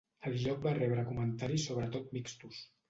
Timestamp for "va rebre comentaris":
0.69-1.71